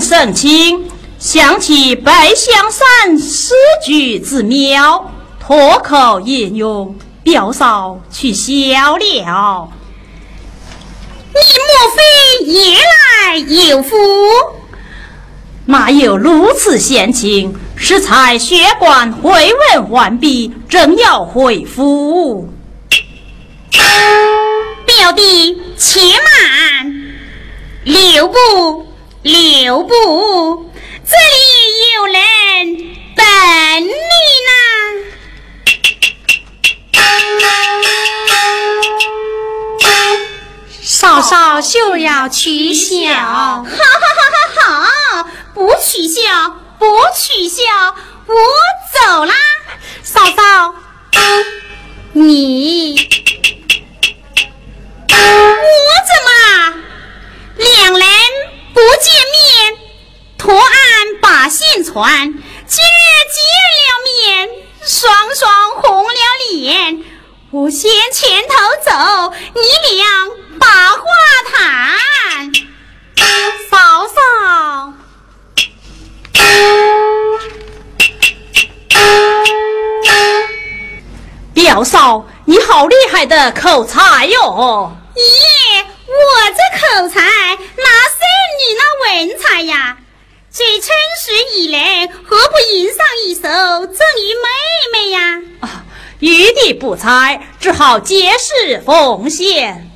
[0.00, 0.84] 圣清
[1.18, 9.68] 想起白香山诗句之妙，脱口引用，表嫂去笑了。
[11.32, 13.96] 你莫非夜来有福？
[15.64, 17.56] 哪有如此闲情？
[17.74, 22.48] 适才学馆会问完毕，正要回府。
[24.84, 26.94] 表弟，且慢，
[27.84, 28.86] 留步。
[29.26, 30.70] 留步！
[31.04, 32.22] 这里有人
[33.16, 33.24] 等
[33.82, 34.50] 你呢。
[40.80, 43.64] 嫂嫂就要取笑，好，好，
[44.60, 44.62] 好，
[45.22, 47.96] 好，不取笑，不取笑，
[48.28, 48.34] 我
[48.94, 49.34] 走啦。
[50.04, 50.72] 嫂嫂，
[52.12, 52.96] 你，
[55.08, 55.16] 我
[56.06, 56.30] 怎么，
[57.56, 58.06] 两人？
[58.76, 59.78] 不见面，
[60.36, 60.70] 托案
[61.22, 62.04] 把信传。
[62.66, 63.40] 今日见
[63.80, 64.50] 了面，
[64.84, 66.12] 双双红了
[66.50, 67.02] 脸。
[67.52, 68.54] 我先前头
[68.84, 69.62] 走，你
[69.96, 70.04] 俩
[70.60, 71.00] 把话
[71.50, 71.96] 谈。
[73.70, 74.92] 嫂嫂。
[81.54, 85.20] 表嫂，你好厉害的口才哟、咦！
[85.22, 87.22] 爷，我这口才
[87.78, 88.15] 那。
[88.58, 89.98] 你那文采呀？
[90.52, 94.48] 这春时以来，何不吟上一首赠与妹
[94.92, 95.42] 妹呀？
[95.60, 95.84] 啊，
[96.20, 99.90] 余弟不才，只好借势奉献。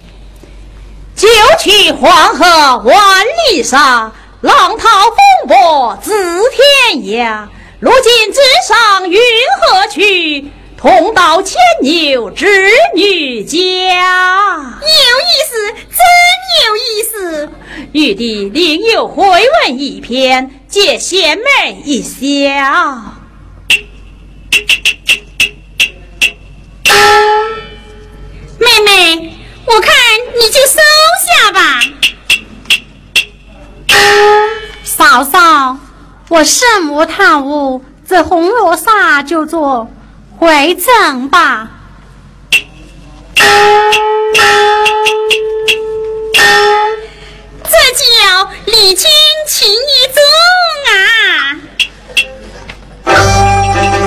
[1.16, 4.12] 九曲黄河万里沙，
[4.42, 6.12] 浪涛风波自
[6.50, 7.48] 天涯。
[7.78, 9.18] 如今直上云
[9.62, 12.46] 河去，同到牵牛织
[12.94, 13.58] 女家。
[14.80, 16.00] 有意思，真
[16.64, 17.50] 有意思。
[17.92, 22.16] 玉帝另有回文一篇，借贤妹一笑。
[28.58, 29.34] 妹妹，
[29.66, 29.94] 我看
[30.34, 30.80] 你就收
[31.26, 31.80] 下吧。
[34.82, 35.76] 嫂嫂，
[36.30, 39.86] 我圣母探悟，这红罗纱就做
[40.40, 41.68] 回赠吧。
[47.62, 49.10] 这叫礼轻
[49.46, 49.76] 情意
[50.14, 50.22] 重
[53.04, 53.99] 啊！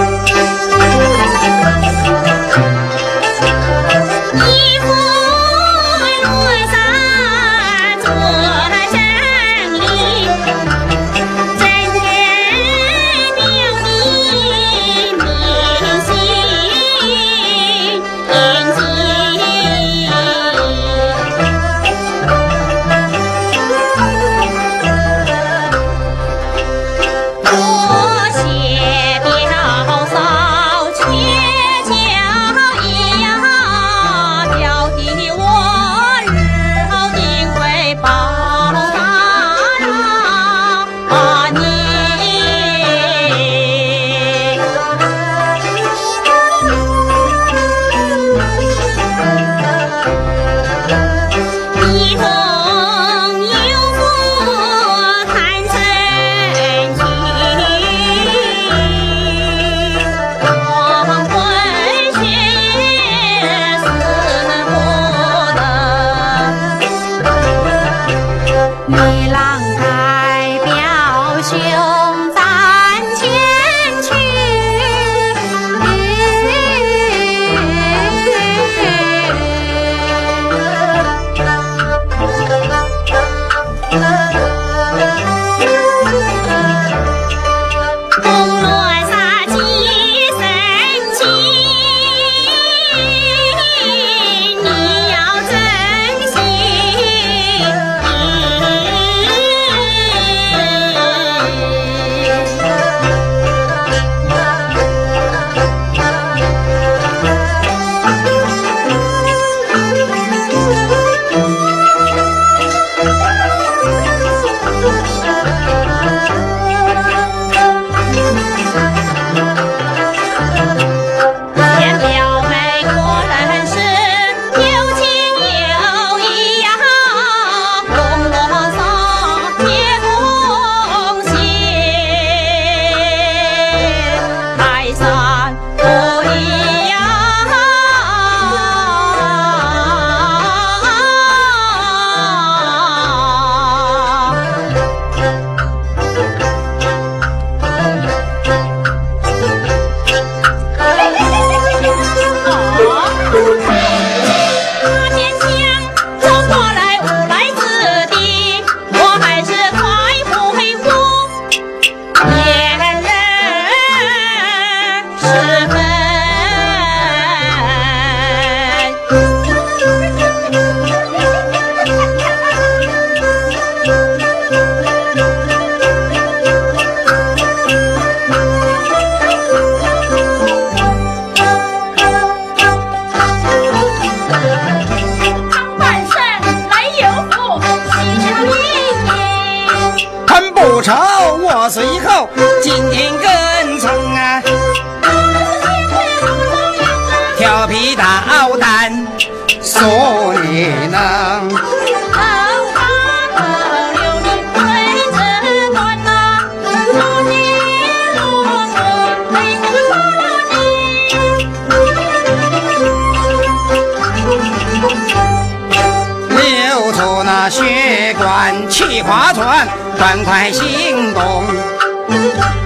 [219.02, 222.63] 划船，赶快行动。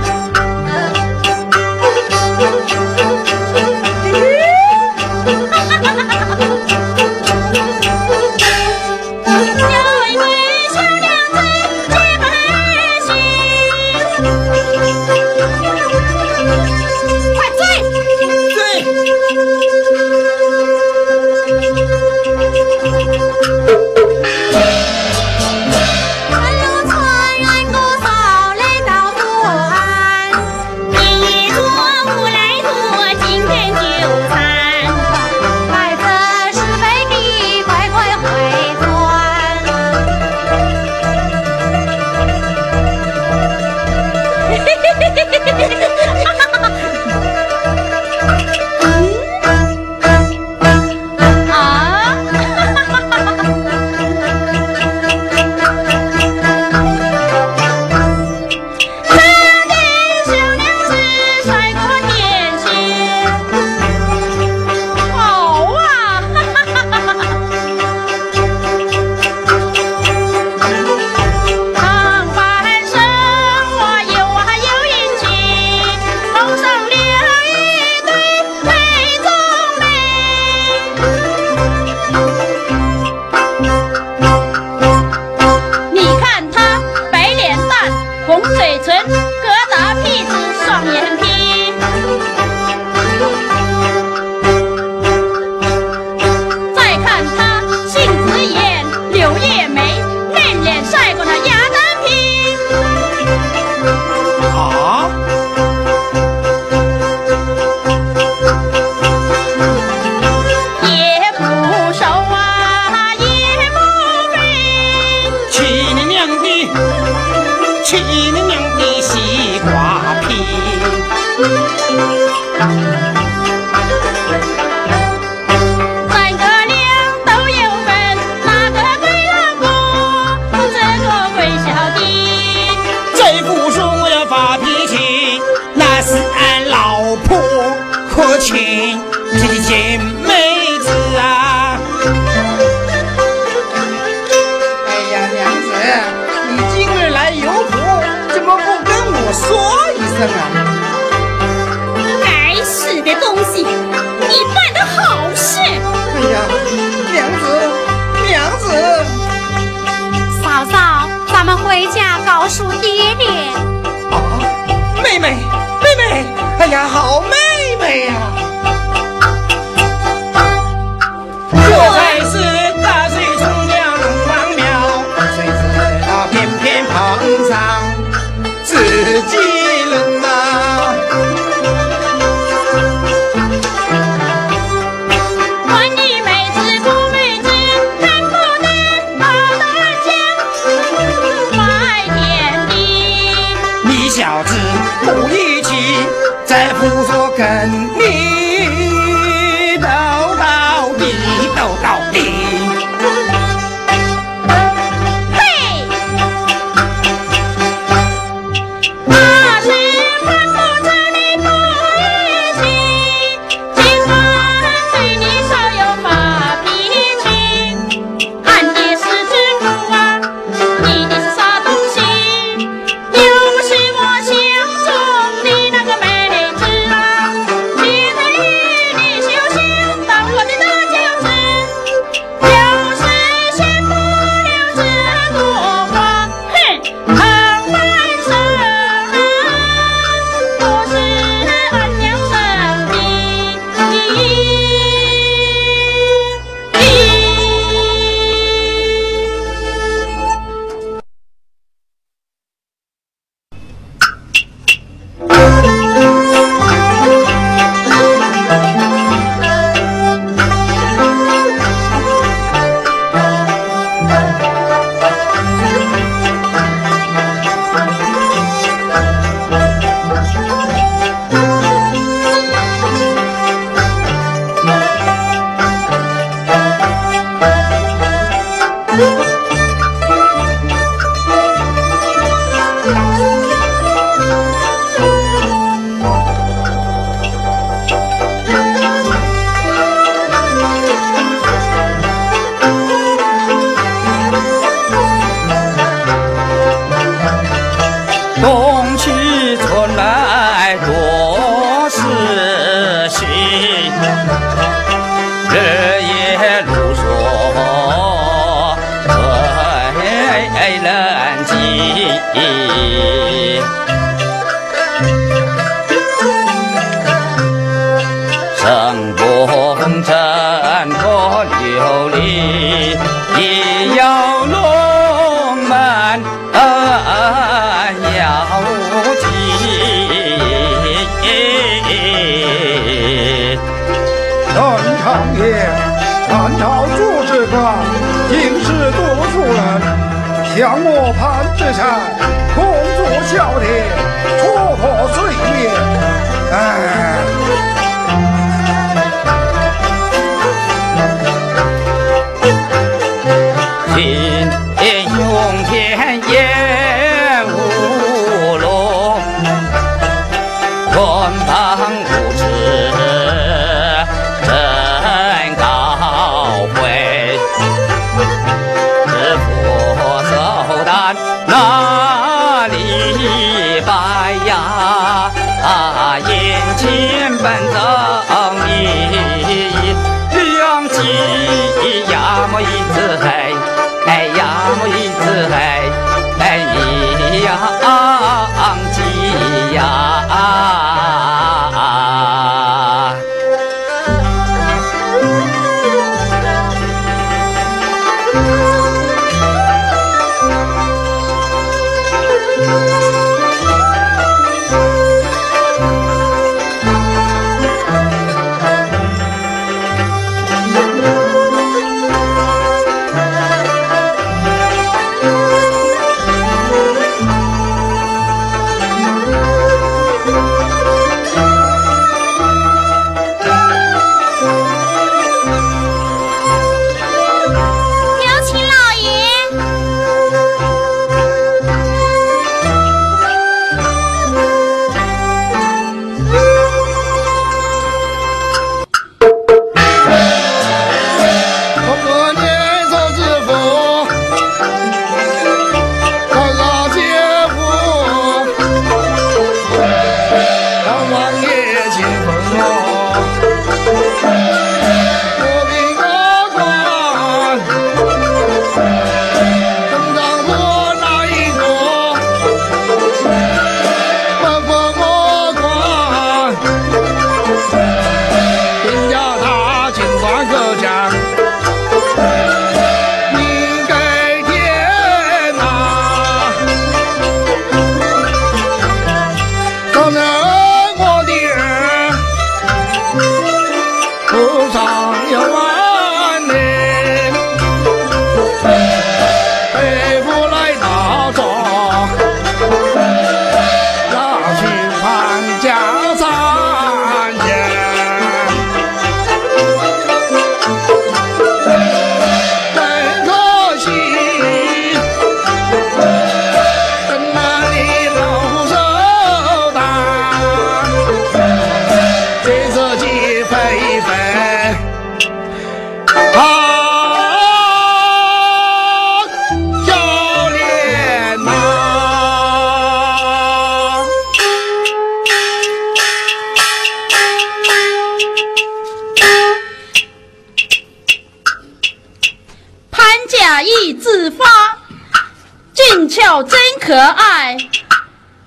[536.79, 537.57] 可爱，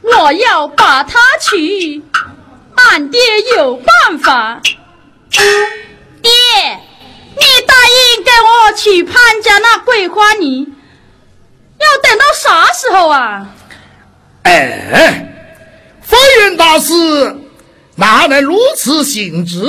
[0.01, 2.03] 我要把他娶。
[2.75, 3.21] 俺爹
[3.55, 4.63] 有办法。
[6.23, 6.31] 爹，
[7.37, 13.47] 你答应给我娶潘家那桂花女，要等到啥时候啊？
[14.45, 15.31] 哎，
[16.01, 17.37] 风云大师
[17.97, 19.61] 哪能如此行之？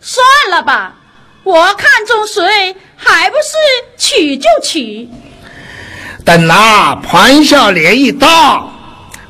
[0.00, 0.96] 算了吧，
[1.44, 3.52] 我看中谁，还不是
[3.98, 5.08] 娶就娶。
[6.24, 8.72] 等那潘小莲一到，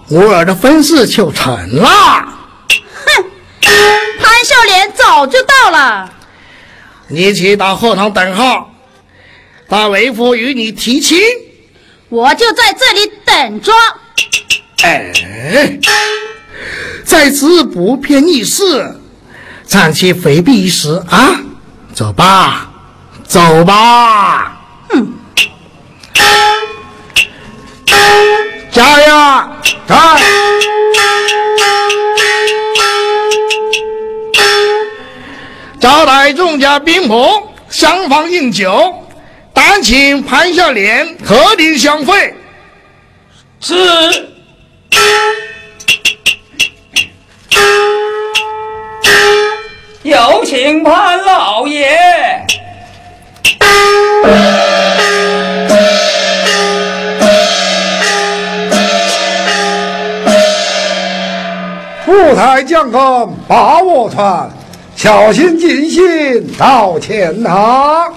[0.09, 1.85] 我儿的婚事就成了。
[3.07, 3.25] 哼，
[3.61, 6.13] 潘孝莲早就到了。
[7.09, 8.71] 你去到后堂等候，
[9.69, 11.19] 大为夫与你提亲。
[12.09, 13.73] 我就在这里等着。
[14.83, 15.13] 哎，
[17.05, 19.01] 在此不偏逆事，
[19.65, 21.41] 暂且回避一时啊！
[21.95, 22.71] 走吧，
[23.27, 24.61] 走吧。
[24.93, 25.15] 嗯。
[28.71, 29.51] 加呀，
[29.87, 29.97] 在！
[35.81, 39.07] 招待众家宾朋，相逢饮酒，
[39.53, 42.35] 但请潘小莲特定相会。
[43.61, 44.31] 是。
[50.03, 51.94] 有请潘老爷。
[62.35, 64.51] 副台将官把我传，
[64.97, 68.13] 小心谨慎到前堂。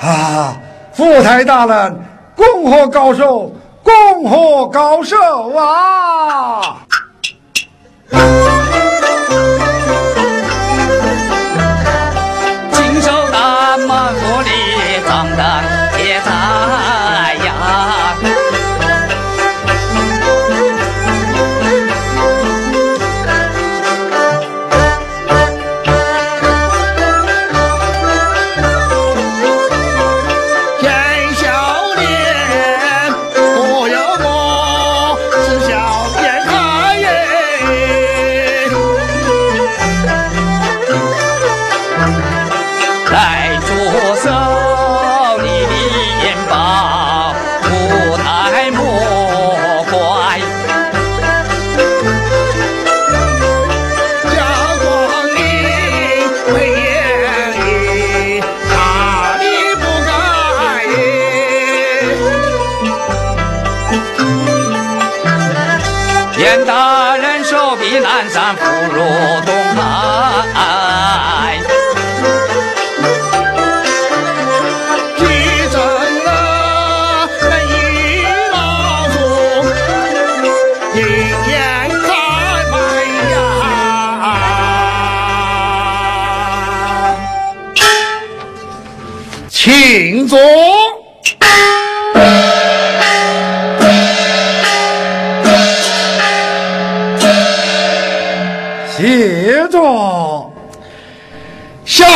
[0.00, 0.56] 啊，
[0.92, 2.00] 副台大人，
[2.36, 5.16] 恭贺高寿，恭贺高寿
[5.56, 6.76] 啊！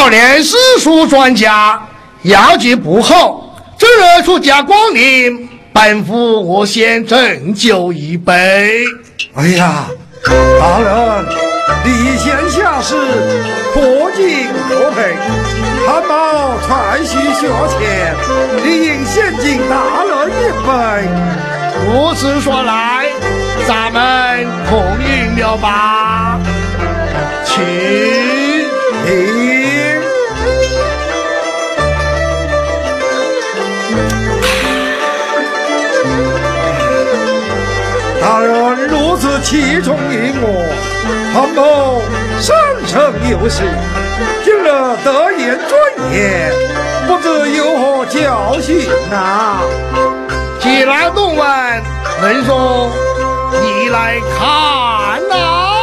[0.04, 1.80] 小练史书专家，
[2.24, 8.84] 要记不好，这热出家光临，本府我先斟酒一杯。
[9.34, 9.86] 哎呀，
[10.60, 11.24] 大人，
[11.86, 12.94] 礼贤下士，
[13.72, 15.14] 破镜破佩，
[15.86, 18.14] 汉堡传续学前，
[18.62, 21.08] 理应先敬大人一杯。
[21.86, 23.06] 如此说来，
[23.66, 26.38] 咱们同饮了吧？
[27.46, 27.64] 请。
[29.06, 29.63] 请。
[38.24, 40.64] 大人如此器重于我，
[41.34, 42.00] 韩某
[42.40, 42.56] 深
[42.86, 43.66] 深有幸。
[44.42, 44.64] 今日
[45.04, 45.78] 得言尊
[46.10, 46.50] 言，
[47.06, 49.60] 不知有何教训呐、
[50.58, 51.46] 既来动问，
[52.22, 52.90] 文松，
[53.60, 55.73] 你来看呐、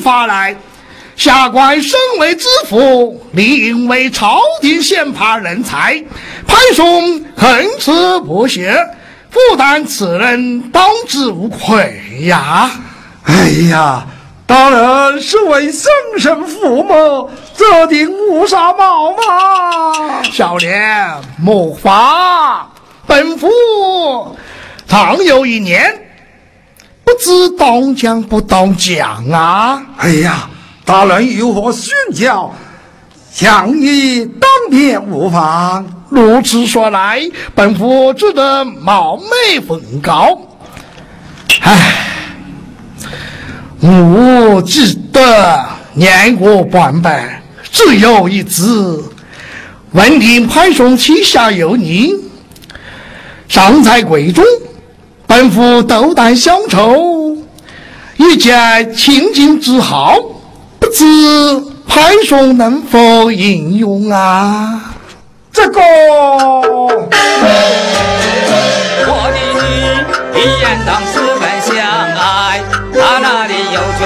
[0.00, 0.56] 发来？
[1.16, 6.02] 下官身为知府，理应为朝廷选拔人才。
[6.46, 8.74] 潘兄恨此不学，
[9.30, 12.70] 负担此人当之无愧呀！
[13.24, 14.06] 哎呀，
[14.46, 20.22] 当然是为生身父母，这顶乌纱帽嘛。
[20.22, 22.66] 少年莫发，
[23.06, 24.34] 本府
[24.88, 26.09] 常有一年，
[27.10, 29.82] 不知当讲不当讲啊！
[29.96, 30.48] 哎呀！
[30.84, 32.54] 大人有何训教，
[33.32, 35.84] 想你当面无妨。
[36.08, 37.20] 如此说来，
[37.52, 40.40] 本府只得冒昧奉告。
[41.62, 41.96] 唉，
[43.80, 47.42] 我记得年过半百，
[47.72, 49.12] 只有一子。
[49.90, 52.14] 闻听潘兄膝下有女，
[53.48, 54.44] 尚在贵中，
[55.30, 57.36] 本府斗胆相酬，
[58.16, 60.18] 一见清净之好。
[60.80, 61.04] 不知
[61.86, 64.92] 潘兄能否应用啊？
[65.52, 65.80] 这个，
[69.06, 69.60] 我的女
[70.34, 72.60] 一言当十分相爱，
[72.92, 74.02] 他那里有酒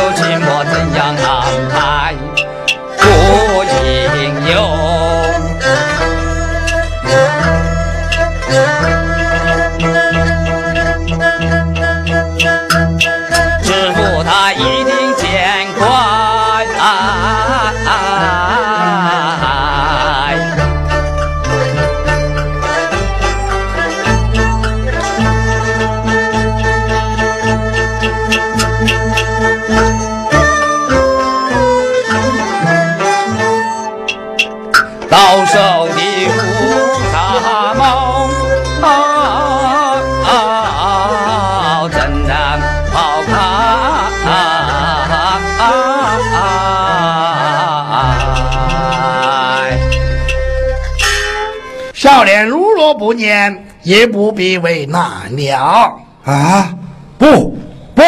[52.15, 55.03] 少年如若不念，也不必为难
[55.37, 55.93] 了。
[56.25, 56.73] 啊，
[57.19, 57.59] 不
[57.93, 58.03] 不，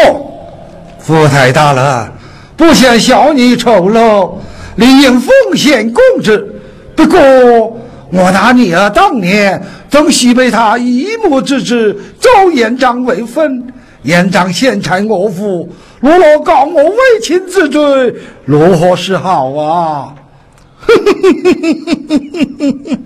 [1.01, 2.13] 福太大了，
[2.57, 4.31] 不想向你丑陋，
[4.77, 6.55] 理应奉献公职。
[6.95, 7.19] 不过，
[8.13, 13.67] 我那女儿当年曾许被他一目之子周延长为婚，
[14.05, 20.15] 延长现在我府，如若告我违亲之罪，如何是好啊？
[20.79, 22.99] 嘿嘿嘿嘿嘿嘿嘿嘿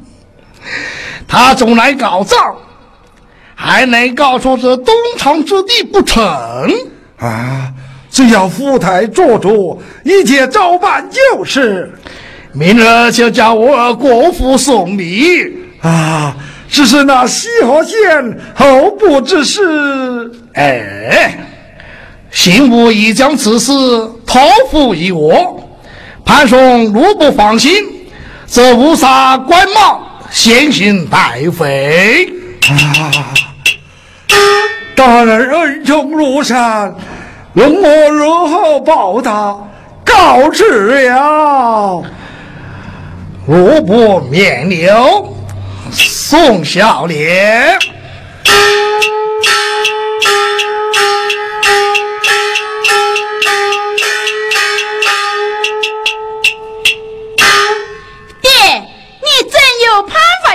[1.28, 2.38] 他总来告状，
[3.54, 6.22] 还能告诉这东厂之地不成？
[7.18, 7.72] 啊，
[8.10, 11.92] 只要福台做主，一切照办就是。
[12.52, 16.36] 明日就叫我国府送礼啊！
[16.68, 19.60] 只是那西河县候补之事，
[20.54, 21.36] 哎，
[22.30, 23.72] 刑部已将此事
[24.26, 24.40] 托
[24.70, 25.62] 付于我。
[26.24, 27.72] 潘松如不放心，
[28.46, 30.00] 则无杀官帽，
[30.30, 32.32] 先行拜会。
[32.68, 34.36] 啊！
[34.94, 36.94] 大人恩重如山，
[37.52, 39.56] 容我如何报答？
[40.04, 40.64] 告辞
[41.08, 42.02] 了。
[43.46, 45.36] 如不免留，
[45.90, 47.78] 宋小莲。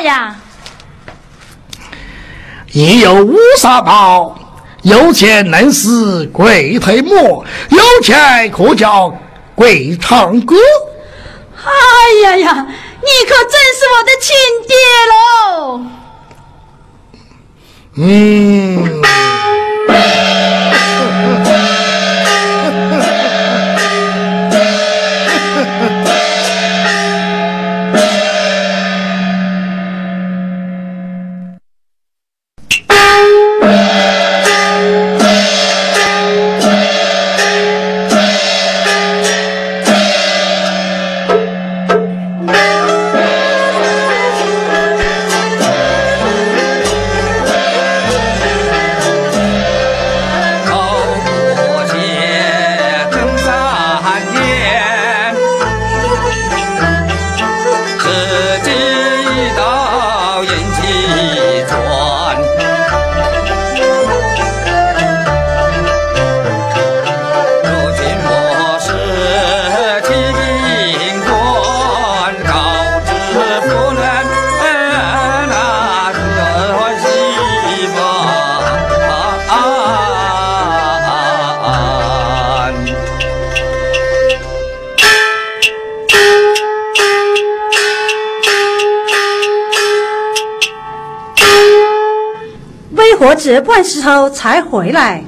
[0.05, 0.35] 呀？
[2.71, 4.37] 你有乌纱帽，
[4.83, 9.17] 有钱能使鬼推磨，有钱可叫
[9.55, 10.55] 鬼唱歌。
[11.63, 11.69] 哎
[12.23, 14.35] 呀呀，你可真是我的亲
[14.67, 14.75] 爹
[15.11, 15.81] 喽！
[17.97, 19.01] 嗯。
[93.45, 95.23] 何这半时候才回来？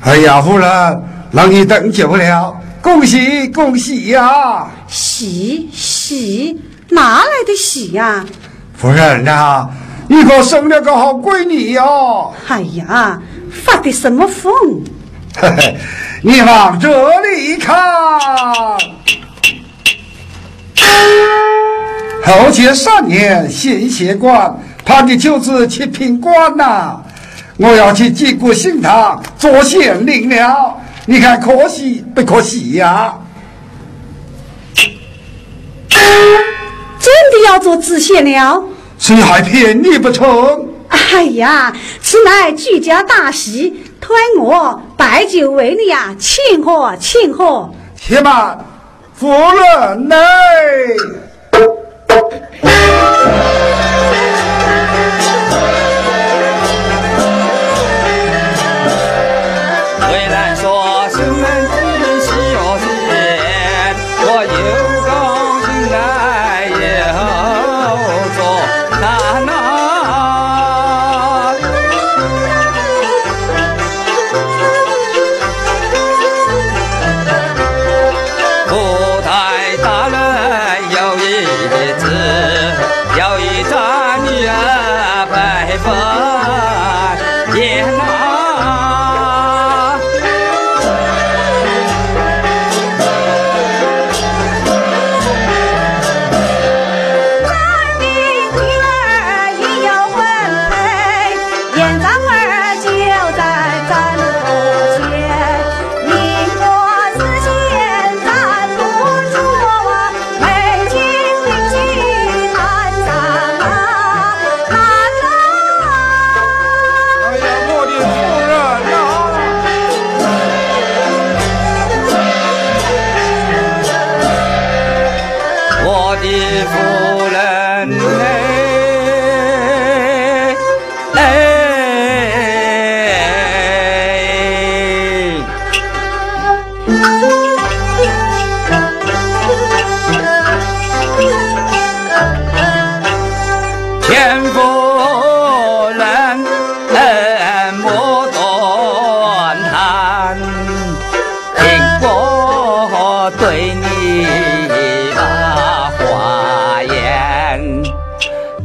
[0.00, 4.66] 哎呀，夫人，让你等久了，恭喜恭喜呀！
[4.86, 6.58] 喜喜
[6.88, 8.24] 哪来的喜呀？
[8.74, 9.68] 夫人呐，
[10.08, 12.32] 你可生了个好闺女哟！
[12.48, 13.20] 哎呀，
[13.52, 14.50] 发的什么疯？
[15.36, 15.76] 嘿嘿，
[16.22, 16.88] 你往这
[17.20, 17.76] 里看，
[22.24, 27.02] 后前三年献血官，他的就是七品官呐！
[27.58, 33.18] 我要去济国新堂做县令了，你看可惜不可惜呀？
[35.88, 38.62] 真的要做知县了？
[38.98, 40.68] 谁还骗你不成？
[40.88, 47.68] 哎呀，此乃举家大喜，推我摆酒为你呀，庆贺庆贺。
[47.96, 48.56] 且慢，
[49.14, 50.16] 夫人呢？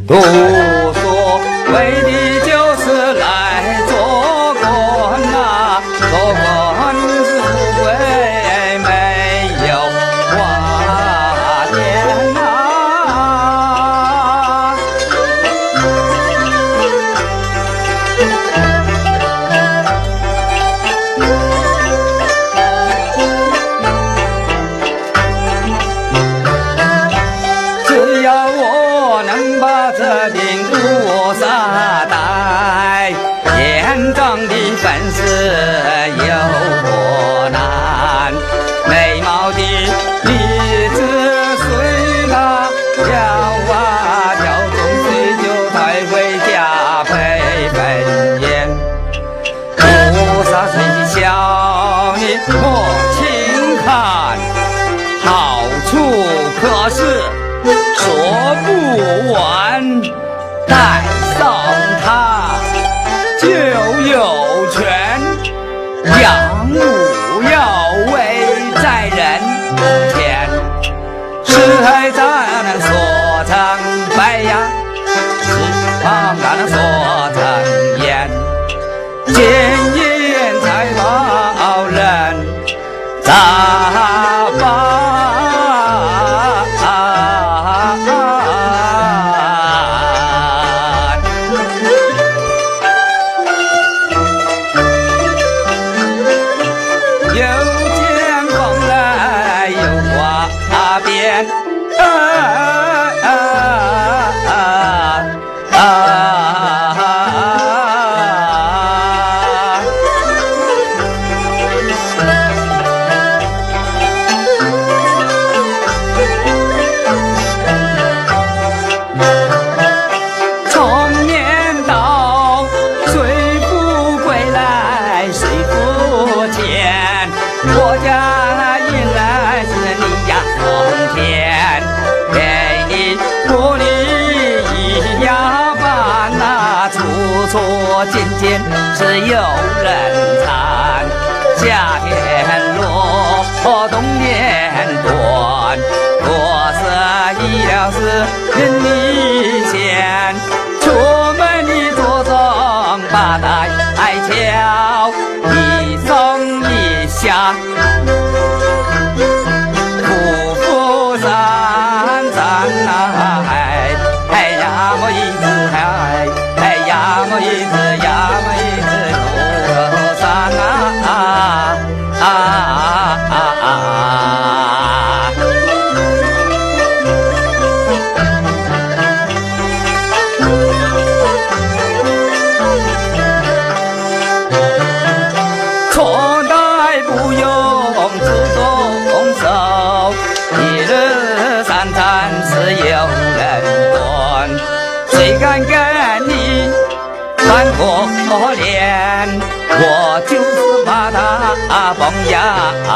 [0.05, 0.62] Dos.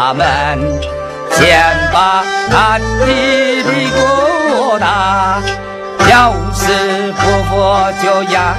[0.07, 0.23] 衙门，
[1.31, 1.59] 先
[1.91, 5.41] 把他弟弟过大，
[6.09, 7.51] 要是不服
[8.01, 8.55] 就押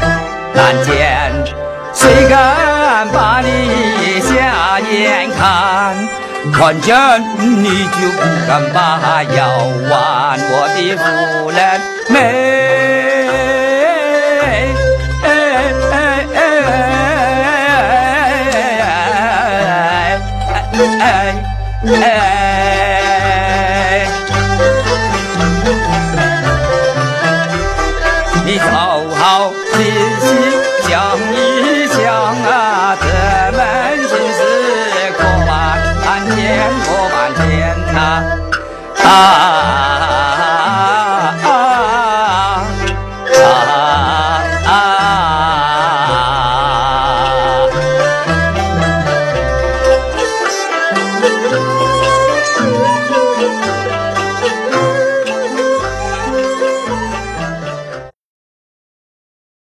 [0.53, 1.33] 难监，
[1.95, 5.97] 谁敢把你下眼看？
[6.53, 6.95] 看见
[7.63, 9.49] 你就不敢把腰
[9.91, 11.59] 弯，我的夫人
[21.89, 21.97] 美。
[21.97, 22.28] 哎，